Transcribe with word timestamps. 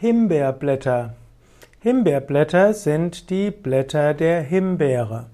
Himbeerblätter. 0.00 1.14
Himbeerblätter 1.80 2.72
sind 2.72 3.30
die 3.30 3.50
Blätter 3.50 4.14
der 4.14 4.42
Himbeere. 4.42 5.26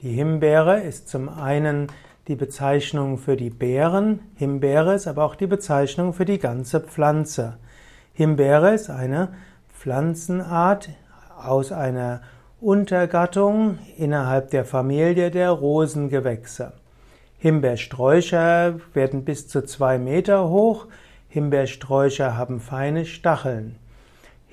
Die 0.00 0.08
Himbeere 0.08 0.80
ist 0.80 1.10
zum 1.10 1.28
einen 1.28 1.88
die 2.26 2.34
Bezeichnung 2.34 3.18
für 3.18 3.36
die 3.36 3.50
Beeren, 3.50 4.20
Himbeere 4.36 4.94
ist 4.94 5.06
aber 5.06 5.22
auch 5.22 5.34
die 5.34 5.46
Bezeichnung 5.46 6.14
für 6.14 6.24
die 6.24 6.38
ganze 6.38 6.80
Pflanze. 6.80 7.58
Himbeere 8.14 8.72
ist 8.72 8.88
eine 8.88 9.34
Pflanzenart 9.78 10.88
aus 11.38 11.70
einer 11.70 12.22
Untergattung 12.58 13.76
innerhalb 13.98 14.48
der 14.48 14.64
Familie 14.64 15.30
der 15.30 15.50
Rosengewächse. 15.50 16.72
Himbeersträucher 17.36 18.76
werden 18.94 19.26
bis 19.26 19.46
zu 19.46 19.62
zwei 19.66 19.98
Meter 19.98 20.48
hoch. 20.48 20.86
Himbeersträucher 21.28 22.38
haben 22.38 22.60
feine 22.60 23.04
Stacheln. 23.04 23.76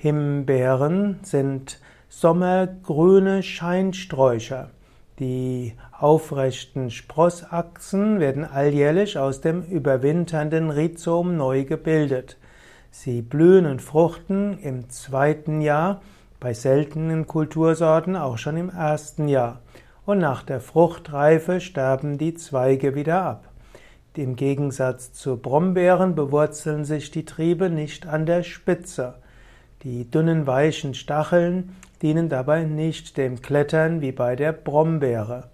Himbeeren 0.04 1.20
sind 1.22 1.80
sommergrüne 2.10 3.42
Scheinsträucher. 3.42 4.68
Die 5.18 5.72
aufrechten 5.98 6.90
Sprossachsen 6.90 8.20
werden 8.20 8.44
alljährlich 8.44 9.16
aus 9.16 9.40
dem 9.40 9.62
überwinternden 9.62 10.68
Rhizom 10.68 11.38
neu 11.38 11.64
gebildet. 11.64 12.36
Sie 12.90 13.22
blühen 13.22 13.64
und 13.64 13.80
fruchten 13.80 14.58
im 14.58 14.90
zweiten 14.90 15.62
Jahr, 15.62 16.02
bei 16.38 16.52
seltenen 16.52 17.26
Kultursorten 17.26 18.14
auch 18.14 18.36
schon 18.36 18.58
im 18.58 18.68
ersten 18.68 19.26
Jahr. 19.26 19.62
Und 20.04 20.18
nach 20.18 20.42
der 20.42 20.60
Fruchtreife 20.60 21.62
sterben 21.62 22.18
die 22.18 22.34
Zweige 22.34 22.94
wieder 22.94 23.22
ab. 23.22 23.48
Im 24.14 24.36
Gegensatz 24.36 25.14
zu 25.14 25.38
Brombeeren 25.38 26.14
bewurzeln 26.14 26.84
sich 26.84 27.10
die 27.10 27.24
Triebe 27.24 27.70
nicht 27.70 28.06
an 28.06 28.26
der 28.26 28.42
Spitze. 28.42 29.14
Die 29.84 30.10
dünnen 30.10 30.46
weichen 30.46 30.94
Stacheln 30.94 31.76
dienen 32.00 32.30
dabei 32.30 32.64
nicht 32.64 33.18
dem 33.18 33.42
Klettern 33.42 34.00
wie 34.00 34.12
bei 34.12 34.34
der 34.34 34.52
Brombeere. 34.52 35.50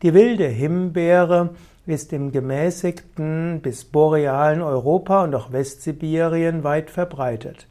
Die 0.00 0.14
wilde 0.14 0.46
Himbeere 0.46 1.50
ist 1.84 2.14
im 2.14 2.32
gemäßigten 2.32 3.60
bis 3.60 3.84
borealen 3.84 4.62
Europa 4.62 5.22
und 5.24 5.34
auch 5.34 5.52
Westsibirien 5.52 6.64
weit 6.64 6.88
verbreitet. 6.88 7.66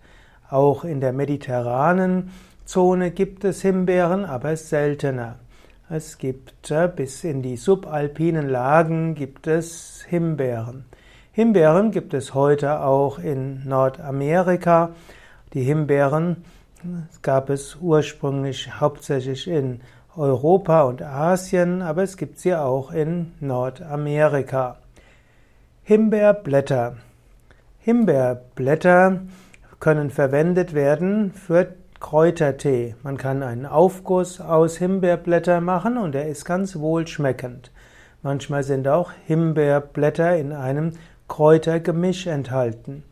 Auch 0.52 0.84
in 0.84 1.02
der 1.02 1.14
mediterranen 1.14 2.30
Zone 2.64 3.10
gibt 3.10 3.44
es 3.44 3.64
Himbeeren, 3.64 4.24
aber 4.24 4.56
seltener. 4.56 5.40
Es 5.90 6.20
gibt 6.20 6.70
äh, 6.70 6.88
bis 6.94 7.24
in 7.24 7.42
die 7.42 7.58
subalpinen 7.58 8.48
Lagen 8.48 9.16
gibt 9.16 9.48
es 9.48 10.06
Himbeeren. 10.08 10.86
Himbeeren 11.32 11.90
gibt 11.90 12.14
es 12.14 12.36
heute 12.36 12.82
auch 12.82 13.18
in 13.18 13.68
Nordamerika 13.68 14.92
die 15.54 15.64
Himbeeren 15.64 16.44
gab 17.22 17.50
es 17.50 17.78
ursprünglich 17.80 18.80
hauptsächlich 18.80 19.48
in 19.48 19.82
Europa 20.16 20.82
und 20.84 21.02
Asien, 21.02 21.82
aber 21.82 22.04
es 22.04 22.18
gibt 22.18 22.40
sie 22.40 22.56
auch 22.56 22.92
in 22.92 23.34
Nordamerika. 23.40 24.78
Himbeerblätter. 25.84 26.98
Himbeerblätter 27.80 29.22
können 29.80 30.10
verwendet 30.10 30.74
werden 30.74 31.32
für 31.32 31.76
Kräutertee. 32.00 32.96
Man 33.04 33.18
kann 33.18 33.44
einen 33.44 33.66
Aufguss 33.66 34.42
aus 34.42 34.78
Himbeerblätter 34.78 35.62
machen 35.62 35.98
und 35.98 36.16
er 36.16 36.28
ist 36.28 36.46
ganz 36.46 36.78
wohlschmeckend. 36.78 37.72
Manchmal 38.22 38.64
sind 38.64 38.88
auch 38.88 39.12
Himbeerblätter 39.26 40.36
in 40.38 40.52
einem 40.52 40.94
Kräutergemisch 41.28 42.28
enthalten. 42.28 43.04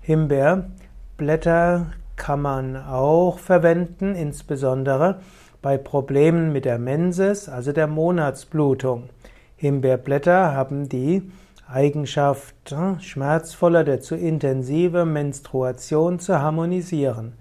Himbeer 0.00 0.70
Blätter 1.16 1.92
kann 2.16 2.42
man 2.42 2.76
auch 2.76 3.38
verwenden, 3.38 4.14
insbesondere 4.14 5.20
bei 5.62 5.78
Problemen 5.78 6.52
mit 6.52 6.64
der 6.64 6.78
Menses, 6.78 7.48
also 7.48 7.72
der 7.72 7.86
Monatsblutung. 7.86 9.08
Himbeerblätter 9.56 10.52
haben 10.52 10.88
die 10.88 11.30
Eigenschaft, 11.68 12.70
hm, 12.70 13.00
schmerzvoller 13.00 13.84
der 13.84 14.00
zu 14.00 14.16
intensive 14.16 15.04
Menstruation 15.04 16.18
zu 16.18 16.40
harmonisieren. 16.40 17.34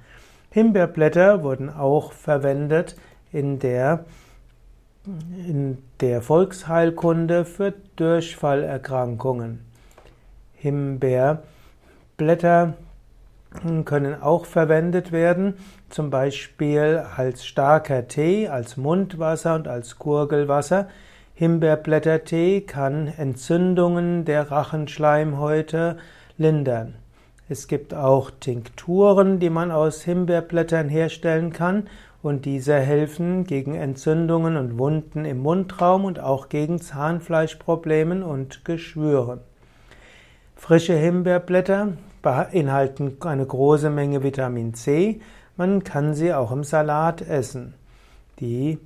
Himbeerblätter 0.52 1.44
wurden 1.44 1.70
auch 1.70 2.14
verwendet 2.14 2.96
in 3.32 3.60
der, 3.60 4.06
in 5.48 5.80
der 6.00 6.22
Volksheilkunde 6.22 7.44
für 7.44 7.74
Durchfallerkrankungen. 7.96 9.66
Himbeerblätter 10.54 12.76
können 13.86 14.22
auch 14.22 14.46
verwendet 14.46 15.12
werden, 15.12 15.56
zum 15.90 16.10
Beispiel 16.10 17.04
als 17.16 17.46
starker 17.46 18.08
Tee, 18.08 18.48
als 18.48 18.78
Mundwasser 18.78 19.56
und 19.56 19.68
als 19.68 19.98
Gurgelwasser. 20.00 20.88
Himbeerblättertee 21.36 22.62
kann 22.62 23.08
Entzündungen 23.08 24.26
der 24.26 24.52
Rachenschleimhäute 24.52 25.98
lindern. 26.38 26.96
Es 27.50 27.68
gibt 27.68 27.94
auch 27.94 28.32
Tinkturen, 28.32 29.40
die 29.40 29.50
man 29.50 29.72
aus 29.72 30.04
Himbeerblättern 30.04 30.90
herstellen 30.90 31.52
kann 31.52 31.88
und 32.22 32.46
diese 32.46 32.76
helfen 32.76 33.44
gegen 33.44 33.76
Entzündungen 33.76 34.56
und 34.58 34.78
Wunden 34.78 35.26
im 35.26 35.40
Mundraum 35.40 36.06
und 36.06 36.20
auch 36.20 36.50
gegen 36.50 36.80
Zahnfleischproblemen 36.80 38.24
und 38.24 38.64
Geschwüren. 38.64 39.42
Frische 40.56 40.96
Himbeerblätter 40.96 41.90
beinhalten 42.24 43.18
eine 43.20 43.46
große 43.46 43.92
Menge 43.92 44.24
Vitamin 44.24 44.74
C. 44.74 45.22
Man 45.56 45.84
kann 45.84 46.16
sie 46.16 46.34
auch 46.34 46.52
im 46.52 46.64
Salat 46.64 47.22
essen. 47.22 47.76
Die 48.40 48.80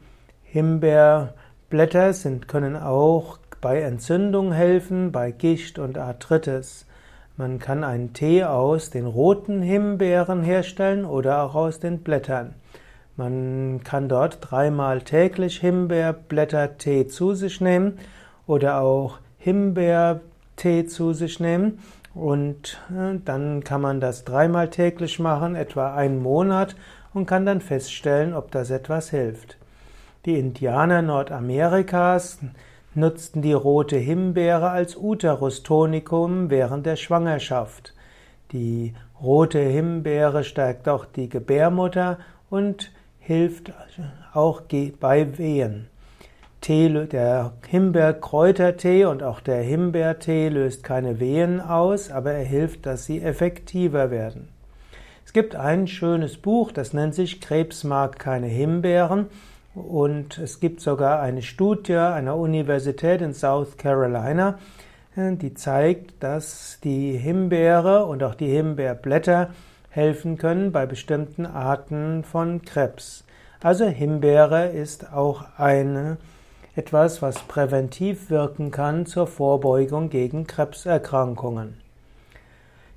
Himbeerblätter 0.44 2.12
sind, 2.12 2.50
können 2.50 2.76
auch 2.76 3.38
bei 3.62 3.80
Entzündung 3.82 4.52
helfen, 4.52 5.14
bei 5.14 5.32
Gicht 5.32 5.80
und 5.80 5.98
Arthritis. 5.98 6.86
Man 7.38 7.60
kann 7.60 7.84
einen 7.84 8.12
Tee 8.14 8.44
aus 8.44 8.90
den 8.90 9.06
roten 9.06 9.62
Himbeeren 9.62 10.44
herstellen 10.44 11.06
oder 11.06 11.44
auch 11.44 11.56
aus 11.56 11.80
den 11.80 12.00
Blättern. 12.00 12.56
Man 13.16 13.82
kann 13.84 14.10
dort 14.10 14.40
dreimal 14.42 15.02
täglich 15.02 15.60
Himbeerblättertee 15.60 17.08
zu 17.08 17.34
sich 17.36 17.62
nehmen 17.62 18.00
oder 18.48 18.82
auch 18.82 19.20
Himbeertee 19.38 20.88
zu 20.88 21.14
sich 21.14 21.40
nehmen 21.40 21.80
und 22.18 22.80
äh, 22.90 23.20
dann 23.24 23.64
kann 23.64 23.82
man 23.82 24.00
das 24.00 24.26
dreimal 24.26 24.70
täglich 24.70 25.20
machen, 25.20 25.56
etwa 25.56 25.94
einen 25.96 26.22
Monat, 26.22 26.76
und 27.14 27.26
kann 27.26 27.46
dann 27.46 27.62
feststellen, 27.62 28.34
ob 28.34 28.52
das 28.52 28.70
etwas 28.70 29.10
hilft. 29.10 29.58
Die 30.26 30.38
Indianer 30.38 31.02
Nordamerikas 31.02 32.40
nutzten 32.94 33.42
die 33.42 33.54
rote 33.54 33.98
Himbeere 33.98 34.70
als 34.70 34.96
Uterustonikum 34.96 36.50
während 36.50 36.86
der 36.86 36.96
Schwangerschaft. 36.96 37.94
Die 38.52 38.94
rote 39.22 39.60
Himbeere 39.60 40.44
stärkt 40.44 40.90
auch 40.90 41.06
die 41.06 41.30
Gebärmutter 41.30 42.18
und 42.50 42.92
hilft 43.20 43.72
auch 44.34 44.62
bei 45.00 45.38
Wehen. 45.38 45.90
Tee, 46.68 46.90
der 46.90 47.54
Himbeerkräutertee 47.70 49.06
und 49.06 49.24
auch 49.24 49.40
der 49.40 49.62
Himbeertee 49.62 50.50
löst 50.50 50.84
keine 50.84 51.22
Wehen 51.22 51.62
aus, 51.62 52.12
aber 52.12 52.34
er 52.34 52.44
hilft, 52.44 52.86
dass 52.86 53.06
sie 53.06 53.22
effektiver 53.22 54.12
werden. 54.12 54.50
Es 55.26 55.32
gibt 55.32 55.56
ein 55.56 55.88
schönes 55.88 56.36
Buch, 56.36 56.74
das 56.74 56.92
nennt 56.92 57.16
sich 57.16 57.40
Krebs 57.40 57.86
mag 57.86 58.20
keine 58.20 58.48
Himbeeren 58.48 59.28
und 59.76 60.40
es 60.40 60.60
gibt 60.60 60.82
sogar 60.82 61.22
eine 61.22 61.42
Studie 61.42 61.96
einer 61.96 62.36
Universität 62.36 63.22
in 63.22 63.34
South 63.34 63.78
Carolina, 63.78 64.60
die 65.16 65.54
zeigt, 65.54 66.22
dass 66.22 66.80
die 66.84 67.14
Himbeere 67.14 68.06
und 68.08 68.24
auch 68.24 68.36
die 68.36 68.52
Himbeerblätter 68.52 69.52
helfen 69.90 70.38
können 70.38 70.74
bei 70.74 70.86
bestimmten 70.86 71.46
Arten 71.46 72.26
von 72.26 72.62
Krebs. 72.64 73.24
Also 73.62 73.86
Himbeere 73.86 74.68
ist 74.68 75.14
auch 75.14 75.46
eine 75.58 76.18
etwas, 76.78 77.24
was 77.24 77.40
präventiv 77.40 78.30
wirken 78.30 78.70
kann 78.70 79.08
zur 79.08 79.26
Vorbeugung 79.26 80.10
gegen 80.10 80.46
Krebserkrankungen. 80.46 81.74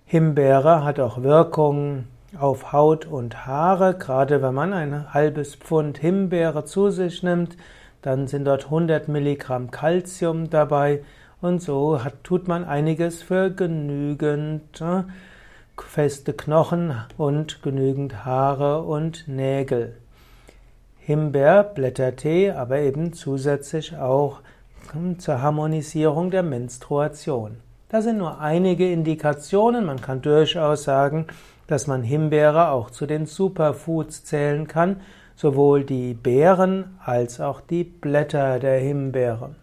Himbeere 0.05 0.85
hat 0.85 1.01
auch 1.01 1.23
Wirkung 1.23 2.05
auf 2.39 2.73
Haut 2.73 3.07
und 3.07 3.47
Haare, 3.47 3.95
gerade 3.95 4.43
wenn 4.43 4.55
man 4.55 4.75
ein 4.75 5.15
halbes 5.15 5.55
Pfund 5.55 5.97
Himbeere 5.97 6.67
zu 6.67 6.91
sich 6.91 7.23
nimmt, 7.23 7.57
dann 8.03 8.27
sind 8.27 8.45
dort 8.45 8.67
100 8.67 9.09
Milligramm 9.09 9.71
Calcium 9.71 10.51
dabei 10.51 11.03
und 11.41 11.63
so 11.63 12.05
hat, 12.05 12.23
tut 12.23 12.49
man 12.49 12.65
einiges 12.65 13.23
für 13.23 13.51
genügend 13.51 14.81
äh, 14.83 15.05
feste 15.81 16.35
Knochen 16.35 16.95
und 17.17 17.63
genügend 17.63 18.27
Haare 18.27 18.83
und 18.83 19.27
Nägel. 19.27 19.97
Himbeerblättertee, 21.01 22.53
aber 22.53 22.79
eben 22.79 23.13
zusätzlich 23.13 23.97
auch 23.97 24.41
zur 25.19 25.41
Harmonisierung 25.41 26.31
der 26.31 26.43
Menstruation. 26.43 27.57
Das 27.89 28.05
sind 28.05 28.19
nur 28.19 28.41
einige 28.41 28.91
Indikationen. 28.91 29.85
Man 29.85 30.01
kann 30.01 30.23
durchaus 30.23 30.85
sagen, 30.85 31.27
dass 31.67 31.87
man 31.87 32.03
Himbeere 32.03 32.71
auch 32.71 32.91
zu 32.91 33.07
den 33.07 33.27
Superfoods 33.27 34.25
zählen 34.25 34.67
kann, 34.69 35.01
sowohl 35.37 35.85
die 35.85 36.15
Beeren 36.15 36.97
als 37.05 37.41
auch 37.41 37.61
die 37.61 37.85
Blätter 37.85 38.59
der 38.59 38.79
Himbeere. 38.79 39.55